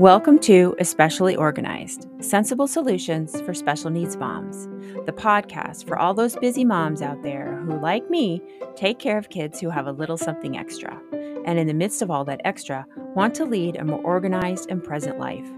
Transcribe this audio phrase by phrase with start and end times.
[0.00, 4.66] Welcome to Especially Organized Sensible Solutions for Special Needs Moms,
[5.06, 8.42] the podcast for all those busy moms out there who, like me,
[8.74, 11.00] take care of kids who have a little something extra,
[11.44, 12.84] and in the midst of all that extra,
[13.14, 15.48] want to lead a more organized and present life.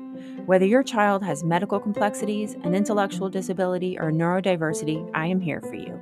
[0.44, 5.76] Whether your child has medical complexities, an intellectual disability, or neurodiversity, I am here for
[5.76, 5.98] you.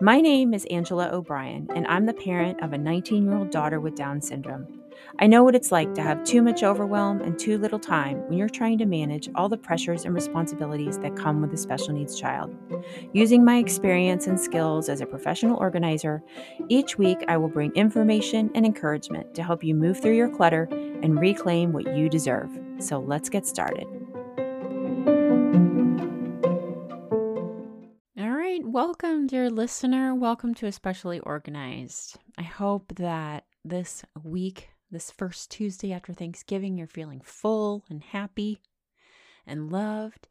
[0.00, 3.80] My name is Angela O'Brien, and I'm the parent of a 19 year old daughter
[3.80, 4.80] with Down syndrome.
[5.18, 8.38] I know what it's like to have too much overwhelm and too little time when
[8.38, 12.18] you're trying to manage all the pressures and responsibilities that come with a special needs
[12.18, 12.54] child.
[13.12, 16.22] Using my experience and skills as a professional organizer,
[16.68, 20.68] each week I will bring information and encouragement to help you move through your clutter
[20.70, 22.50] and reclaim what you deserve.
[22.78, 24.01] So let's get started.
[28.72, 30.14] Welcome, dear listener.
[30.14, 32.16] Welcome to Especially Organized.
[32.38, 38.62] I hope that this week this first Tuesday after Thanksgiving, you're feeling full and happy
[39.46, 40.26] and loved.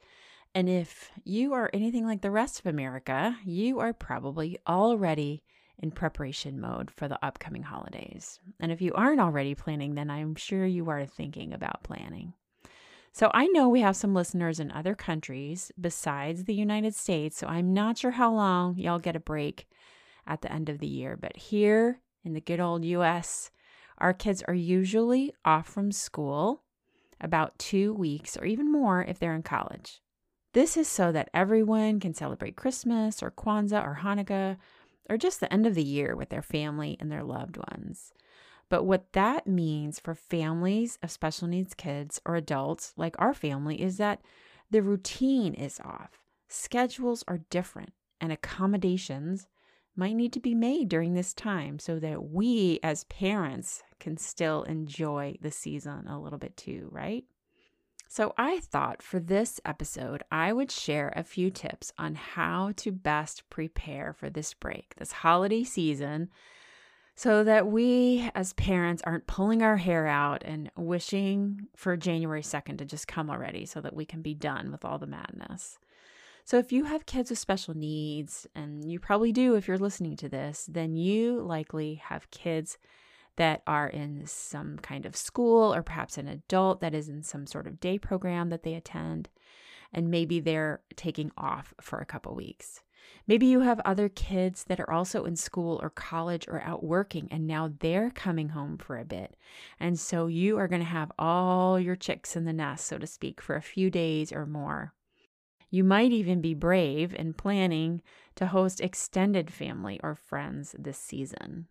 [0.56, 5.44] And if you are anything like the rest of America, you are probably already
[5.78, 8.39] in preparation mode for the upcoming holidays.
[8.59, 12.33] And if you aren't already planning, then I'm sure you are thinking about planning.
[13.14, 17.48] So I know we have some listeners in other countries besides the United States, so
[17.48, 19.67] I'm not sure how long y'all get a break
[20.26, 21.17] at the end of the year.
[21.17, 23.52] But here in the good old US,
[23.98, 26.64] our kids are usually off from school
[27.20, 30.02] about two weeks or even more if they're in college.
[30.54, 34.58] This is so that everyone can celebrate Christmas or Kwanzaa or Hanukkah
[35.09, 38.14] or just the end of the year with their family and their loved ones.
[38.72, 43.81] But what that means for families of special needs kids or adults like our family
[43.81, 44.22] is that
[44.69, 49.45] the routine is off, schedules are different, and accommodations
[49.97, 54.64] might need to be made during this time so that we as parents can still
[54.64, 57.25] enjoy the season a little bit too, right?
[58.08, 62.93] So, I thought for this episode, I would share a few tips on how to
[62.93, 66.30] best prepare for this break, this holiday season,
[67.21, 72.80] so that we as parents aren't pulling our hair out and wishing for January 2nd
[72.80, 75.77] to just come already so that we can be done with all the madness.
[76.45, 80.15] So, if you have kids with special needs, and you probably do if you're listening
[80.15, 82.80] to this, then you likely have kids
[83.36, 87.45] that are in some kind of school or perhaps an adult that is in some
[87.45, 89.30] sort of day program that they attend.
[89.93, 92.82] And maybe they're taking off for a couple weeks.
[93.28, 97.28] Maybe you have other kids that are also in school or college or out working,
[97.32, 99.36] and now they're coming home for a bit.
[99.80, 103.08] And so you are going to have all your chicks in the nest, so to
[103.08, 104.94] speak, for a few days or more.
[105.70, 108.02] You might even be brave in planning
[108.36, 111.68] to host extended family or friends this season.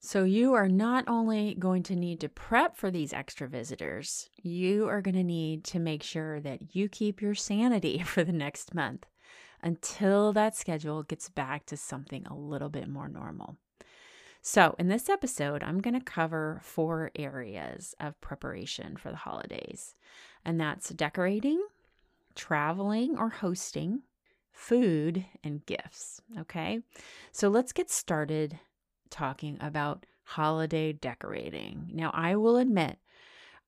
[0.00, 4.86] So, you are not only going to need to prep for these extra visitors, you
[4.86, 8.74] are going to need to make sure that you keep your sanity for the next
[8.74, 9.06] month
[9.64, 13.56] until that schedule gets back to something a little bit more normal.
[14.42, 19.94] So, in this episode, I'm going to cover four areas of preparation for the holidays,
[20.44, 21.64] and that's decorating,
[22.34, 24.02] traveling or hosting,
[24.52, 26.20] food, and gifts.
[26.38, 26.80] Okay,
[27.32, 28.58] so let's get started
[29.08, 31.90] talking about holiday decorating.
[31.94, 32.98] Now, I will admit,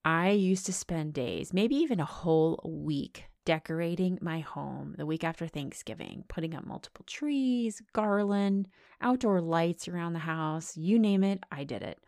[0.05, 5.25] I used to spend days, maybe even a whole week, decorating my home the week
[5.25, 8.69] after Thanksgiving, putting up multiple trees, garland,
[9.01, 11.99] outdoor lights around the house, you name it, I did it.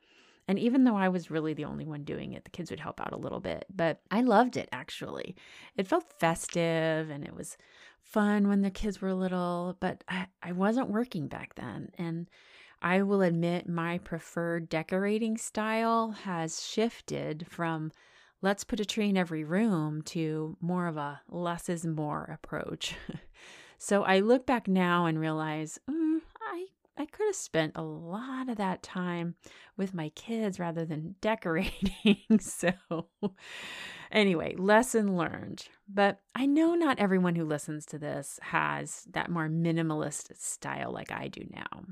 [0.46, 3.00] And even though I was really the only one doing it, the kids would help
[3.00, 3.66] out a little bit.
[3.74, 5.36] But I loved it actually.
[5.76, 7.56] It felt festive and it was
[8.00, 11.90] fun when the kids were little, but I, I wasn't working back then.
[11.98, 12.28] And
[12.82, 17.92] I will admit my preferred decorating style has shifted from
[18.42, 22.94] let's put a tree in every room to more of a less is more approach.
[23.78, 26.66] so I look back now and realize mm, I
[26.98, 29.36] I could have spent a lot of that time
[29.76, 32.18] with my kids rather than decorating.
[32.40, 32.72] so,
[34.10, 35.68] anyway, lesson learned.
[35.88, 41.12] But I know not everyone who listens to this has that more minimalist style like
[41.12, 41.84] I do now.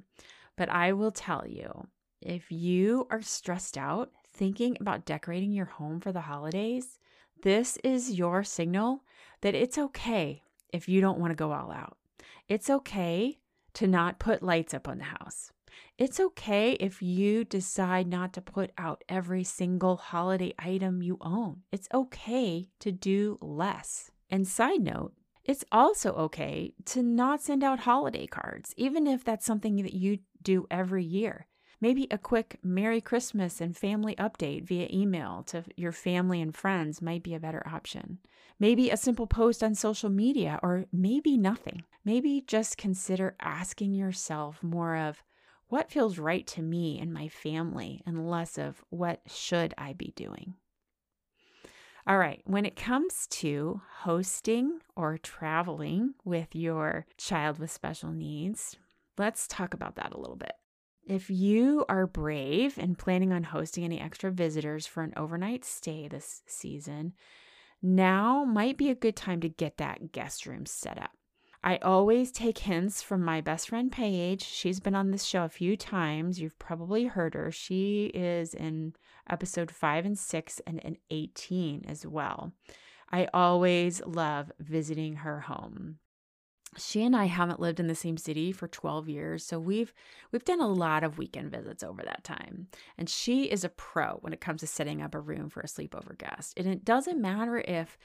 [0.56, 1.86] But I will tell you
[2.20, 6.98] if you are stressed out thinking about decorating your home for the holidays,
[7.42, 9.02] this is your signal
[9.40, 10.42] that it's okay
[10.72, 11.96] if you don't want to go all out.
[12.48, 13.38] It's okay
[13.74, 15.52] to not put lights up on the house.
[15.98, 21.62] It's okay if you decide not to put out every single holiday item you own.
[21.72, 24.10] It's okay to do less.
[24.30, 25.12] And side note,
[25.46, 30.18] It's also okay to not send out holiday cards, even if that's something that you
[30.42, 31.46] do every year.
[31.80, 37.02] Maybe a quick Merry Christmas and family update via email to your family and friends
[37.02, 38.18] might be a better option.
[38.58, 41.82] Maybe a simple post on social media, or maybe nothing.
[42.02, 45.22] Maybe just consider asking yourself more of
[45.68, 50.12] what feels right to me and my family, and less of what should I be
[50.16, 50.54] doing.
[52.06, 58.76] All right, when it comes to hosting or traveling with your child with special needs,
[59.18, 60.52] let's talk about that a little bit.
[61.06, 66.08] If you are brave and planning on hosting any extra visitors for an overnight stay
[66.08, 67.12] this season,
[67.80, 71.12] now might be a good time to get that guest room set up.
[71.62, 74.42] I always take hints from my best friend Paige.
[74.42, 76.40] She's been on this show a few times.
[76.40, 77.52] You've probably heard her.
[77.52, 78.94] She is in
[79.30, 82.52] episode 5 and 6 and in 18 as well.
[83.12, 85.98] I always love visiting her home
[86.78, 89.92] she and I haven't lived in the same city for 12 years, so we've
[90.32, 92.68] we've done a lot of weekend visits over that time.
[92.98, 95.66] And she is a pro when it comes to setting up a room for a
[95.66, 96.54] sleepover guest.
[96.56, 97.98] And it doesn't matter if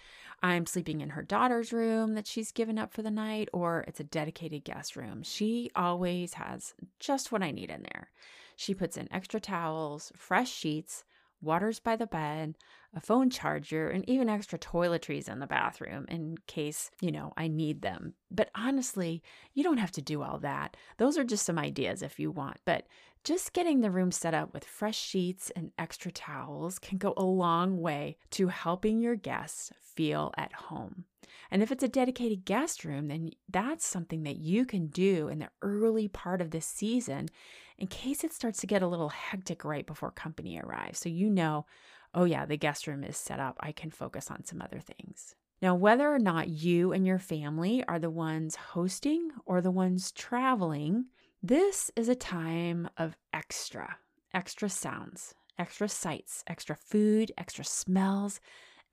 [0.44, 4.00] I'm sleeping in her daughter's room that she's given up for the night or it's
[4.00, 5.24] a dedicated guest room.
[5.24, 8.10] She always has just what I need in there.
[8.56, 11.04] She puts in extra towels, fresh sheets,
[11.42, 12.56] waters by the bed,
[12.94, 17.48] a phone charger, and even extra toiletries in the bathroom in case, you know, I
[17.48, 18.14] need them.
[18.30, 19.24] But honestly,
[19.54, 20.76] you don't have to do all that.
[20.98, 22.58] Those are just some ideas if you want.
[22.66, 22.88] But
[23.24, 27.24] just getting the room set up with fresh sheets and extra towels can go a
[27.24, 31.06] long way to helping your guests feel at home.
[31.50, 35.40] And if it's a dedicated guest room, then that's something that you can do in
[35.40, 37.30] the early part of this season
[37.78, 41.00] in case it starts to get a little hectic right before company arrives.
[41.00, 41.66] So you know,
[42.14, 43.58] oh yeah, the guest room is set up.
[43.60, 45.36] I can focus on some other things.
[45.62, 50.12] Now, whether or not you and your family are the ones hosting or the ones
[50.12, 51.06] traveling,
[51.44, 53.98] this is a time of extra,
[54.34, 58.40] extra sounds, extra sights, extra food, extra smells,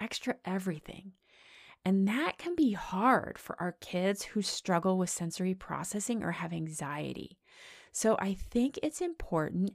[0.00, 1.12] extra everything.
[1.85, 6.53] And that can be hard for our kids who struggle with sensory processing or have
[6.53, 7.38] anxiety.
[7.93, 9.73] So I think it's important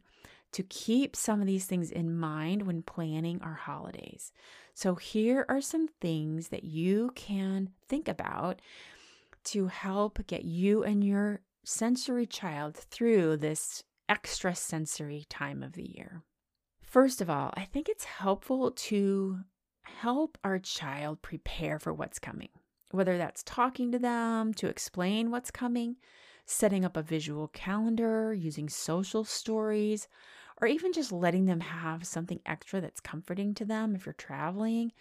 [0.53, 4.31] to keep some of these things in mind when planning our holidays.
[4.73, 8.61] So, here are some things that you can think about
[9.45, 15.89] to help get you and your sensory child through this extra sensory time of the
[15.95, 16.23] year.
[16.81, 19.39] First of all, I think it's helpful to
[19.83, 22.50] help our child prepare for what's coming,
[22.91, 25.95] whether that's talking to them to explain what's coming,
[26.45, 30.07] setting up a visual calendar, using social stories,
[30.63, 34.94] or even just letting them have something extra that's comforting to them if you're traveling,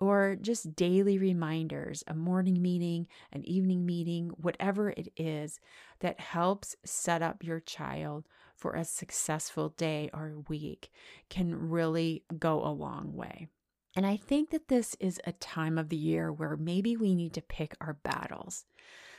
[0.00, 5.60] or just daily reminders, a morning meeting, an evening meeting, whatever it is
[6.00, 8.26] that helps set up your child
[8.56, 10.90] for a successful day or week
[11.28, 13.48] can really go a long way.
[13.94, 17.34] And I think that this is a time of the year where maybe we need
[17.34, 18.64] to pick our battles.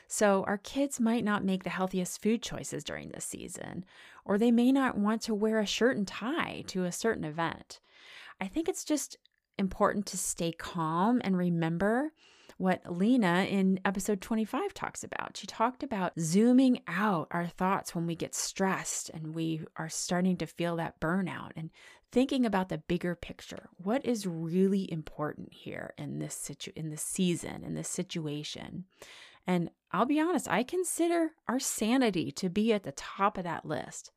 [0.07, 3.85] So, our kids might not make the healthiest food choices during this season,
[4.25, 7.79] or they may not want to wear a shirt and tie to a certain event.
[8.39, 9.17] I think it's just
[9.57, 12.11] important to stay calm and remember
[12.57, 15.37] what Lena in episode 25 talks about.
[15.37, 20.37] She talked about zooming out our thoughts when we get stressed and we are starting
[20.37, 21.71] to feel that burnout and
[22.11, 23.69] thinking about the bigger picture.
[23.77, 28.85] What is really important here in this situ in this season, in this situation?
[29.45, 33.65] And I'll be honest, I consider our sanity to be at the top of that
[33.65, 34.11] list.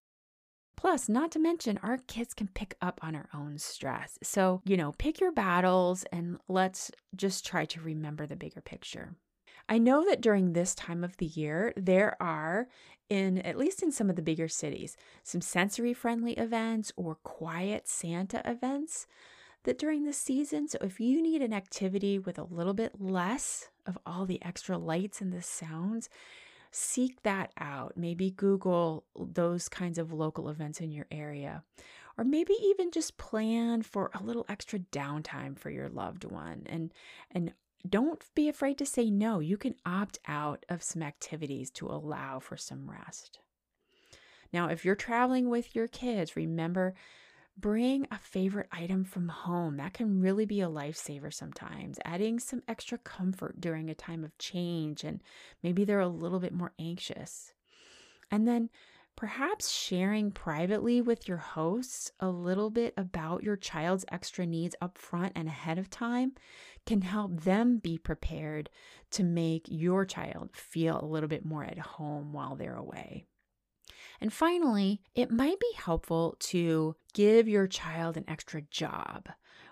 [0.77, 4.19] Plus, not to mention, our kids can pick up on our own stress.
[4.23, 9.17] So, you know, pick your battles and let's just try to remember the bigger picture.
[9.69, 12.69] I know that during this time of the year, there are,
[13.09, 17.89] in at least in some of the bigger cities, some sensory friendly events or quiet
[17.89, 19.07] Santa events
[19.67, 20.67] that during the season.
[20.69, 24.79] So, if you need an activity with a little bit less of all the extra
[24.79, 26.09] lights and the sounds,
[26.71, 27.95] seek that out.
[27.97, 31.63] Maybe Google those kinds of local events in your area.
[32.19, 36.93] Or maybe even just plan for a little extra downtime for your loved one and
[37.31, 37.53] and
[37.89, 39.39] don't be afraid to say no.
[39.39, 43.39] You can opt out of some activities to allow for some rest.
[44.53, 46.95] Now, if you're traveling with your kids, remember
[47.59, 49.79] Bring a favorite item from home.
[49.79, 51.99] That can really be a lifesaver sometimes.
[52.05, 55.23] Adding some extra comfort during a time of change and
[55.63, 57.55] maybe they're a little bit more anxious.
[58.31, 58.69] And then
[59.17, 64.99] perhaps sharing privately with your hosts a little bit about your child's extra needs up
[64.99, 66.33] front and ahead of time
[66.85, 68.69] can help them be prepared
[69.13, 73.25] to make your child feel a little bit more at home while they're away.
[74.21, 79.29] And finally, it might be helpful to give your child an extra job.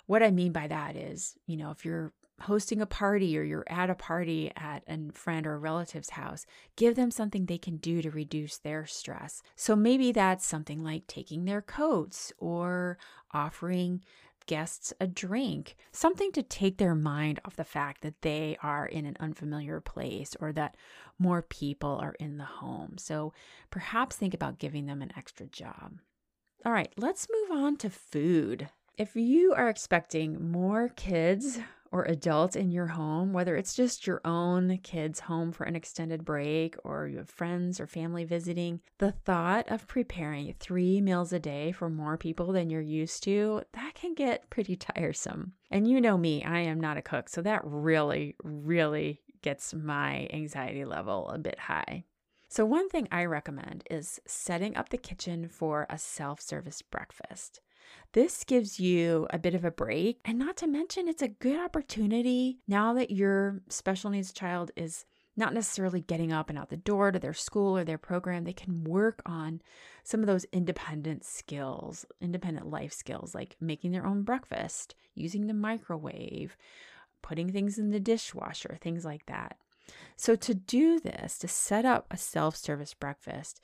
[0.06, 3.64] What I mean by that is, you know, if you're hosting a party or you're
[3.68, 6.46] at a party at a friend or a relative's house,
[6.76, 9.42] give them something they can do to reduce their stress.
[9.56, 12.98] So maybe that's something like taking their coats or
[13.32, 14.02] offering
[14.46, 19.06] guests a drink, something to take their mind off the fact that they are in
[19.06, 20.76] an unfamiliar place or that
[21.18, 22.96] more people are in the home.
[22.98, 23.32] So
[23.70, 25.98] perhaps think about giving them an extra job.
[26.64, 28.68] All right, let's move on to food.
[28.96, 31.58] If you are expecting more kids
[31.94, 36.24] or adult in your home, whether it's just your own kids home for an extended
[36.24, 41.38] break or you have friends or family visiting, the thought of preparing three meals a
[41.38, 45.52] day for more people than you're used to, that can get pretty tiresome.
[45.70, 50.28] And you know me, I am not a cook, so that really, really gets my
[50.32, 52.06] anxiety level a bit high.
[52.48, 57.60] So, one thing I recommend is setting up the kitchen for a self service breakfast.
[58.12, 60.20] This gives you a bit of a break.
[60.24, 65.04] And not to mention, it's a good opportunity now that your special needs child is
[65.36, 68.44] not necessarily getting up and out the door to their school or their program.
[68.44, 69.60] They can work on
[70.04, 75.54] some of those independent skills, independent life skills, like making their own breakfast, using the
[75.54, 76.56] microwave,
[77.22, 79.56] putting things in the dishwasher, things like that.
[80.16, 83.60] So, to do this, to set up a self service breakfast,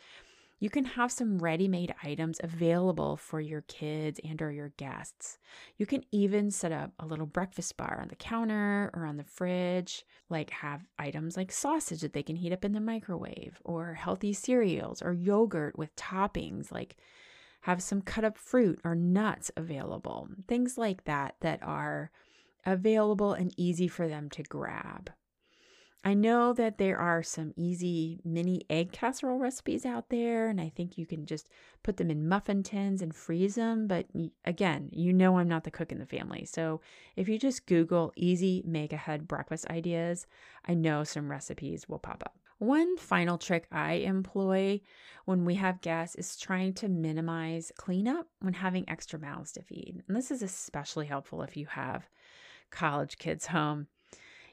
[0.60, 5.38] you can have some ready-made items available for your kids and or your guests.
[5.78, 9.24] You can even set up a little breakfast bar on the counter or on the
[9.24, 13.94] fridge, like have items like sausage that they can heat up in the microwave or
[13.94, 16.96] healthy cereals or yogurt with toppings like
[17.62, 20.28] have some cut up fruit or nuts available.
[20.46, 22.10] Things like that that are
[22.66, 25.10] available and easy for them to grab.
[26.02, 30.70] I know that there are some easy mini egg casserole recipes out there, and I
[30.74, 31.50] think you can just
[31.82, 33.86] put them in muffin tins and freeze them.
[33.86, 34.06] But
[34.46, 36.46] again, you know I'm not the cook in the family.
[36.46, 36.80] So
[37.16, 40.26] if you just Google easy make ahead breakfast ideas,
[40.66, 42.38] I know some recipes will pop up.
[42.56, 44.80] One final trick I employ
[45.26, 50.02] when we have guests is trying to minimize cleanup when having extra mouths to feed.
[50.06, 52.08] And this is especially helpful if you have
[52.70, 53.86] college kids home.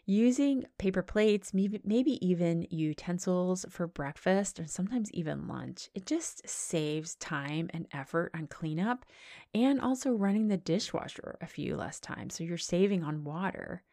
[0.09, 7.15] Using paper plates, maybe even utensils for breakfast or sometimes even lunch, it just saves
[7.15, 9.05] time and effort on cleanup
[9.53, 12.35] and also running the dishwasher a few less times.
[12.35, 13.83] So you're saving on water.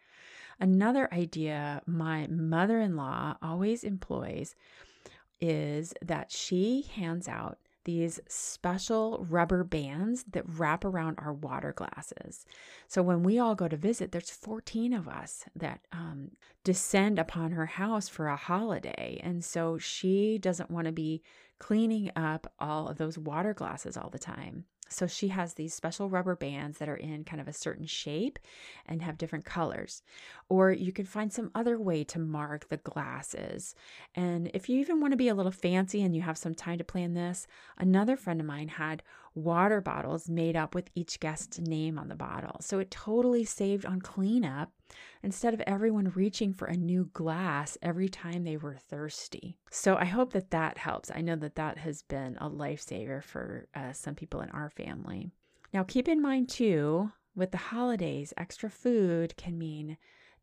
[0.61, 4.55] Another idea my mother in law always employs
[5.41, 12.47] is that she hands out these special rubber bands that wrap around our water glasses.
[12.89, 16.33] So when we all go to visit, there's 14 of us that um,
[16.65, 19.21] descend upon her house for a holiday.
[19.23, 21.23] And so she doesn't want to be
[21.59, 24.65] cleaning up all of those water glasses all the time.
[24.89, 28.39] So she has these special rubber bands that are in kind of a certain shape
[28.87, 30.03] and have different colors.
[30.49, 33.75] Or you can find some other way to mark the glasses.
[34.15, 36.79] And if you even want to be a little fancy and you have some time
[36.79, 37.47] to plan this,
[37.79, 39.03] another friend of mine had
[39.35, 42.57] water bottles made up with each guest's name on the bottle.
[42.61, 44.71] So it totally saved on cleanup
[45.23, 49.57] instead of everyone reaching for a new glass every time they were thirsty.
[49.71, 51.11] So I hope that that helps.
[51.15, 55.31] I know that that has been a lifesaver for uh, some people in our family.
[55.73, 59.97] Now, keep in mind too, with the holidays, extra food can mean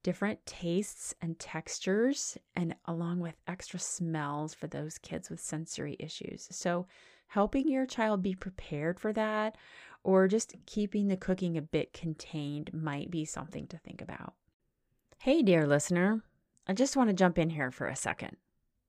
[0.03, 6.47] different tastes and textures, and along with extra smells for those kids with sensory issues.
[6.51, 6.87] So,
[7.27, 9.55] helping your child be prepared for that
[10.03, 14.33] or just keeping the cooking a bit contained might be something to think about.
[15.23, 16.23] Hey, dear listener,
[16.65, 18.37] I just want to jump in here for a second.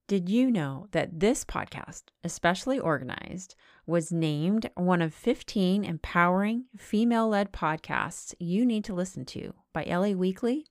[0.09, 7.29] Did you know that this podcast, Especially Organized, was named one of 15 empowering female
[7.29, 10.65] led podcasts you need to listen to by LA Weekly?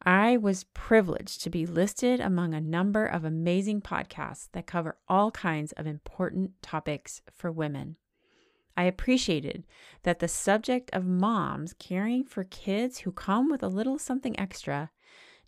[0.00, 5.32] I was privileged to be listed among a number of amazing podcasts that cover all
[5.32, 7.96] kinds of important topics for women.
[8.76, 9.64] I appreciated
[10.02, 14.90] that the subject of moms caring for kids who come with a little something extra,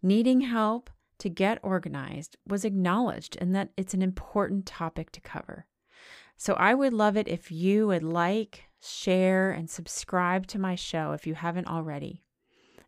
[0.03, 5.67] needing help to get organized, was acknowledged and that it's an important topic to cover.
[6.37, 11.13] So I would love it if you would like, share, and subscribe to my show
[11.13, 12.23] if you haven't already.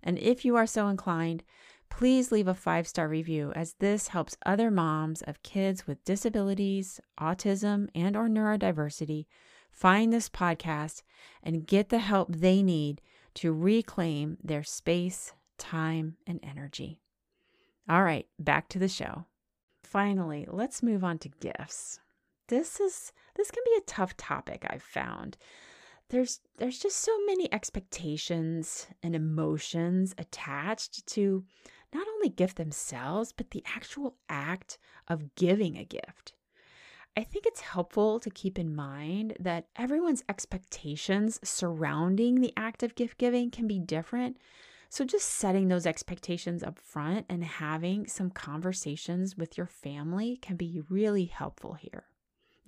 [0.03, 1.43] And if you are so inclined,
[1.91, 7.01] please leave a five star review as this helps other moms of kids with disabilities,
[7.19, 9.27] autism, and or neurodiversity
[9.79, 11.03] find this podcast
[11.43, 13.01] and get the help they need
[13.35, 17.01] to reclaim their space, time, and energy.
[17.89, 19.27] All right, back to the show.
[19.85, 22.01] Finally, let's move on to gifts.
[22.49, 25.37] This is this can be a tough topic I've found.
[26.11, 31.45] There's there's just so many expectations and emotions attached to
[31.95, 36.35] not only gift themselves, but the actual act of giving a gift.
[37.19, 42.95] I think it's helpful to keep in mind that everyone's expectations surrounding the act of
[42.95, 44.37] gift giving can be different.
[44.89, 50.55] So, just setting those expectations up front and having some conversations with your family can
[50.55, 52.05] be really helpful here.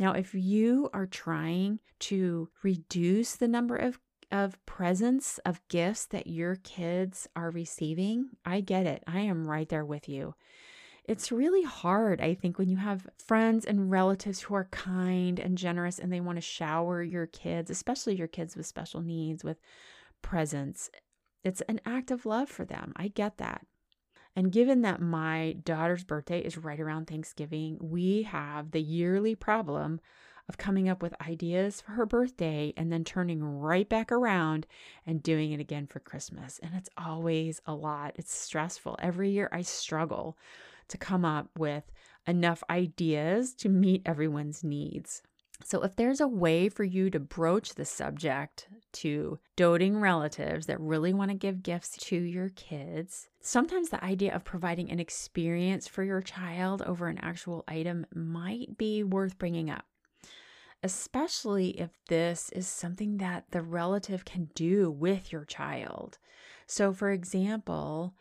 [0.00, 4.00] Now, if you are trying to reduce the number of
[4.32, 9.04] of presents, of gifts that your kids are receiving, I get it.
[9.06, 10.34] I am right there with you.
[11.10, 15.58] It's really hard, I think, when you have friends and relatives who are kind and
[15.58, 19.58] generous and they want to shower your kids, especially your kids with special needs, with
[20.22, 20.88] presents.
[21.42, 22.92] It's an act of love for them.
[22.94, 23.66] I get that.
[24.36, 29.98] And given that my daughter's birthday is right around Thanksgiving, we have the yearly problem
[30.48, 34.64] of coming up with ideas for her birthday and then turning right back around
[35.04, 36.60] and doing it again for Christmas.
[36.62, 38.12] And it's always a lot.
[38.14, 38.94] It's stressful.
[39.00, 40.38] Every year I struggle
[40.90, 41.84] to come up with
[42.26, 45.22] enough ideas to meet everyone's needs.
[45.62, 50.80] So, if there's a way for you to broach the subject to doting relatives that
[50.80, 55.86] really want to give gifts to your kids, sometimes the idea of providing an experience
[55.86, 59.84] for your child over an actual item might be worth bringing up
[60.82, 66.18] especially if this is something that the relative can do with your child.
[66.66, 68.14] So, for example,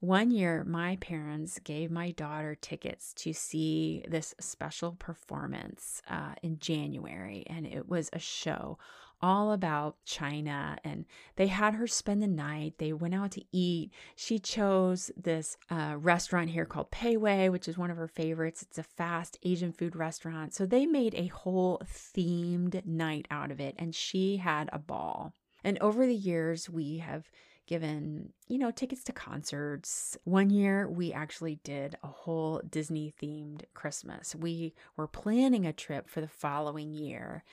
[0.00, 6.58] one year my parents gave my daughter tickets to see this special performance uh, in
[6.58, 8.78] January, and it was a show
[9.20, 10.78] all about China.
[10.84, 11.04] And
[11.36, 12.74] they had her spend the night.
[12.78, 13.90] They went out to eat.
[14.14, 18.62] She chose this uh, restaurant here called Pei Wei, which is one of her favorites.
[18.62, 20.54] It's a fast Asian food restaurant.
[20.54, 25.34] So they made a whole themed night out of it, and she had a ball.
[25.64, 27.28] And over the years, we have
[27.68, 30.16] given, you know, tickets to concerts.
[30.24, 34.34] One year we actually did a whole Disney themed Christmas.
[34.34, 37.44] We were planning a trip for the following year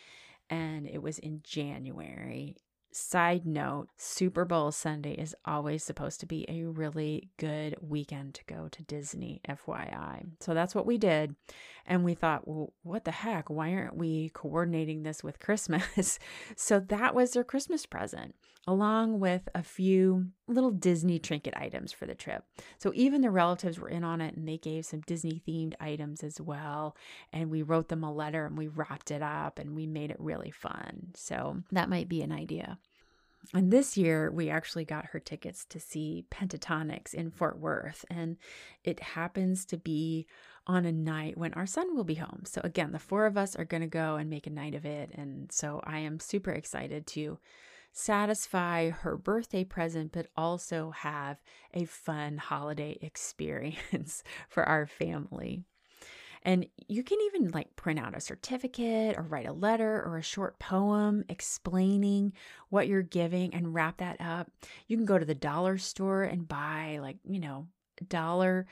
[0.49, 2.56] and it was in January.
[2.97, 8.45] Side note Super Bowl Sunday is always supposed to be a really good weekend to
[8.45, 10.27] go to Disney, FYI.
[10.39, 11.36] So that's what we did.
[11.86, 13.49] And we thought, well, what the heck?
[13.49, 16.19] Why aren't we coordinating this with Christmas?
[16.55, 18.34] so that was their Christmas present
[18.67, 22.43] along with a few little Disney trinket items for the trip.
[22.77, 26.23] So even the relatives were in on it and they gave some Disney themed items
[26.23, 26.95] as well.
[27.31, 30.19] And we wrote them a letter and we wrapped it up and we made it
[30.19, 31.12] really fun.
[31.15, 32.79] So that might be an idea.
[33.53, 38.05] And this year, we actually got her tickets to see Pentatonix in Fort Worth.
[38.10, 38.38] And
[38.84, 40.27] it happens to be
[40.67, 42.43] on a night when our son will be home.
[42.45, 44.86] So, again, the four of us are going to go and make a night of
[44.86, 45.12] it.
[45.13, 47.39] And so I am super excited to
[47.91, 51.38] satisfy her birthday present, but also have
[51.73, 55.63] a fun holiday experience for our family.
[56.45, 60.21] And you can even like print out a certificate or write a letter or a
[60.23, 62.34] short poem explaining
[62.69, 64.51] what you're giving and wrap that up.
[64.88, 67.65] You can go to the dollar store and buy like, you know,
[68.08, 68.67] dollar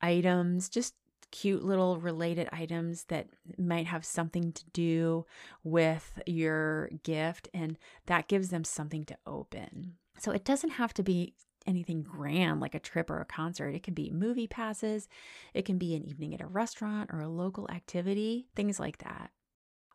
[0.00, 0.94] items, just
[1.30, 5.26] cute little related items that might have something to do
[5.62, 9.96] with your gift, and that gives them something to open.
[10.18, 11.34] So it doesn't have to be
[11.68, 13.74] anything grand like a trip or a concert.
[13.74, 15.08] It can be movie passes,
[15.54, 19.30] it can be an evening at a restaurant or a local activity, things like that.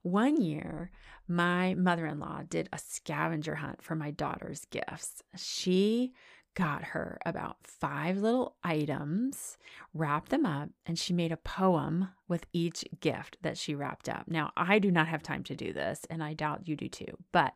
[0.03, 0.91] One year,
[1.27, 5.23] my mother in law did a scavenger hunt for my daughter's gifts.
[5.35, 6.13] She
[6.55, 9.57] got her about five little items,
[9.93, 14.25] wrapped them up, and she made a poem with each gift that she wrapped up.
[14.27, 17.17] Now, I do not have time to do this, and I doubt you do too.
[17.31, 17.53] But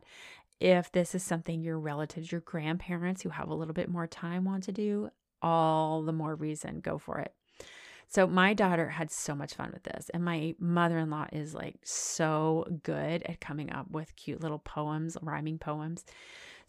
[0.60, 4.44] if this is something your relatives, your grandparents who have a little bit more time
[4.44, 7.32] want to do, all the more reason, go for it.
[8.10, 11.54] So, my daughter had so much fun with this, and my mother in law is
[11.54, 16.04] like so good at coming up with cute little poems, rhyming poems.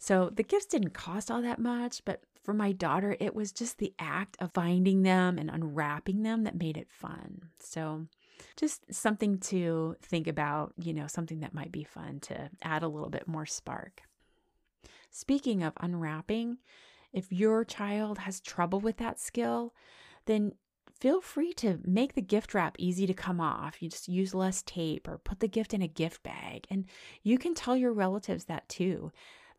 [0.00, 3.76] So the gifts didn't cost all that much, but for my daughter, it was just
[3.76, 7.42] the act of finding them and unwrapping them that made it fun.
[7.58, 8.06] So
[8.56, 12.88] just something to think about, you know, something that might be fun to add a
[12.88, 14.02] little bit more spark.
[15.10, 16.58] Speaking of unwrapping,
[17.12, 19.74] If your child has trouble with that skill,
[20.26, 20.52] then
[20.92, 23.82] feel free to make the gift wrap easy to come off.
[23.82, 26.66] You just use less tape or put the gift in a gift bag.
[26.70, 26.86] And
[27.22, 29.10] you can tell your relatives that too.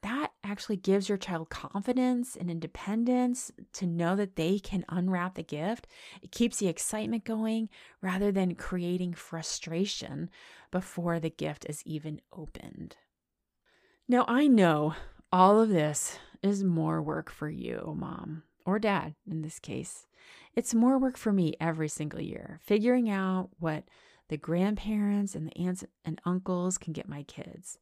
[0.01, 5.43] That actually gives your child confidence and independence to know that they can unwrap the
[5.43, 5.87] gift.
[6.21, 7.69] It keeps the excitement going
[8.01, 10.29] rather than creating frustration
[10.71, 12.97] before the gift is even opened.
[14.07, 14.95] Now, I know
[15.31, 20.07] all of this is more work for you, mom, or dad in this case.
[20.55, 23.83] It's more work for me every single year, figuring out what
[24.27, 27.77] the grandparents and the aunts and uncles can get my kids.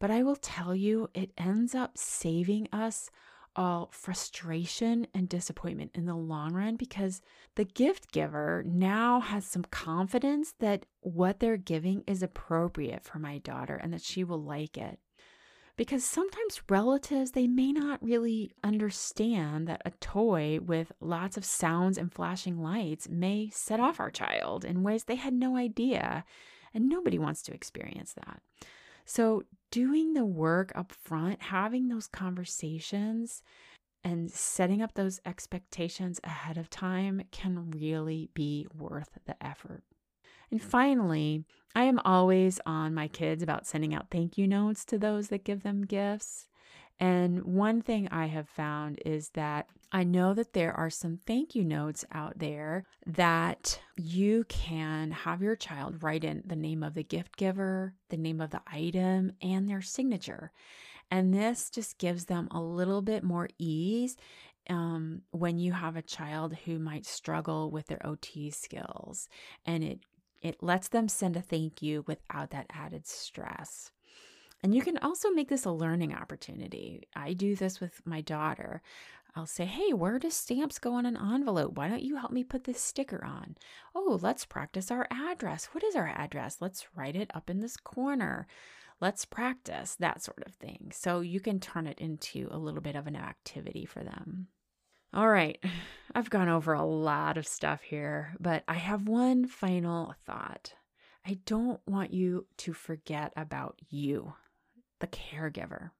[0.00, 3.10] But I will tell you, it ends up saving us
[3.56, 7.20] all frustration and disappointment in the long run because
[7.56, 13.38] the gift giver now has some confidence that what they're giving is appropriate for my
[13.38, 15.00] daughter and that she will like it.
[15.76, 21.98] Because sometimes relatives they may not really understand that a toy with lots of sounds
[21.98, 26.24] and flashing lights may set off our child in ways they had no idea
[26.74, 28.40] and nobody wants to experience that.
[29.04, 33.42] So doing the work up front having those conversations
[34.04, 39.82] and setting up those expectations ahead of time can really be worth the effort
[40.50, 40.64] and mm.
[40.64, 45.28] finally, I am always on my kids about sending out thank you notes to those
[45.28, 46.48] that give them gifts.
[47.00, 51.54] And one thing I have found is that I know that there are some thank
[51.54, 56.94] you notes out there that you can have your child write in the name of
[56.94, 60.50] the gift giver, the name of the item, and their signature.
[61.10, 64.16] And this just gives them a little bit more ease
[64.68, 69.28] um, when you have a child who might struggle with their OT skills.
[69.64, 70.00] And it
[70.40, 73.90] it lets them send a thank you without that added stress.
[74.62, 77.08] And you can also make this a learning opportunity.
[77.14, 78.82] I do this with my daughter.
[79.36, 81.76] I'll say, Hey, where do stamps go on an envelope?
[81.76, 83.56] Why don't you help me put this sticker on?
[83.94, 85.66] Oh, let's practice our address.
[85.66, 86.58] What is our address?
[86.60, 88.46] Let's write it up in this corner.
[89.00, 90.90] Let's practice that sort of thing.
[90.92, 94.48] So you can turn it into a little bit of an activity for them.
[95.14, 95.62] All right,
[96.14, 100.74] I've gone over a lot of stuff here, but I have one final thought.
[101.24, 104.32] I don't want you to forget about you,
[105.00, 105.90] the caregiver.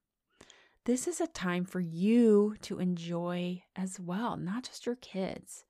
[0.84, 5.64] This is a time for you to enjoy as well, not just your kids.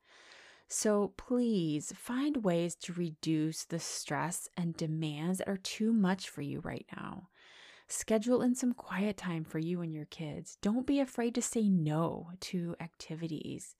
[0.69, 6.43] So please find ways to reduce the stress and demands that are too much for
[6.43, 7.29] you right now.
[7.89, 10.59] Schedule in some quiet time for you and your kids.
[10.61, 13.77] Don't be afraid to say no to activities.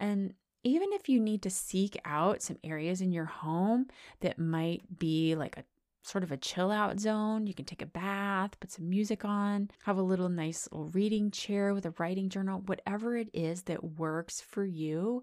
[0.00, 0.32] And
[0.64, 3.86] even if you need to seek out some areas in your home
[4.20, 5.64] that might be like a
[6.06, 9.70] sort of a chill out zone, you can take a bath, put some music on,
[9.84, 13.98] have a little nice little reading chair with a writing journal, whatever it is that
[13.98, 15.22] works for you,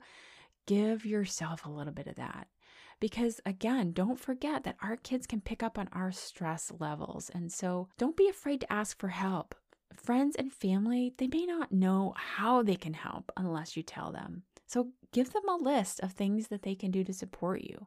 [0.66, 2.48] give yourself a little bit of that.
[3.00, 7.30] Because again, don't forget that our kids can pick up on our stress levels.
[7.34, 9.56] And so don't be afraid to ask for help.
[9.96, 14.44] Friends and family, they may not know how they can help unless you tell them.
[14.74, 17.86] So give them a list of things that they can do to support you.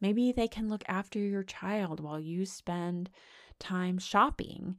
[0.00, 3.08] Maybe they can look after your child while you spend
[3.60, 4.76] time shopping.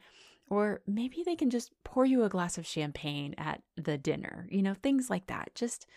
[0.49, 4.61] Or maybe they can just pour you a glass of champagne at the dinner, you
[4.61, 5.55] know, things like that.
[5.55, 5.87] Just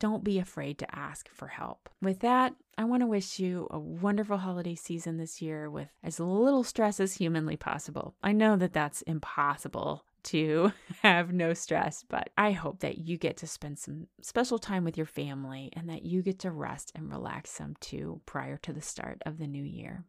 [0.00, 1.88] don't be afraid to ask for help.
[2.02, 6.20] With that, I want to wish you a wonderful holiday season this year with as
[6.20, 8.16] little stress as humanly possible.
[8.22, 13.36] I know that that's impossible to have no stress, but I hope that you get
[13.38, 17.10] to spend some special time with your family and that you get to rest and
[17.10, 20.04] relax some too prior to the start of the new year.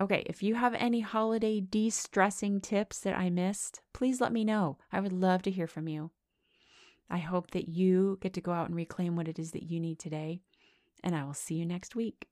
[0.00, 4.44] Okay, if you have any holiday de stressing tips that I missed, please let me
[4.44, 4.78] know.
[4.90, 6.10] I would love to hear from you.
[7.08, 9.78] I hope that you get to go out and reclaim what it is that you
[9.78, 10.40] need today.
[11.04, 12.26] And I will see you next week.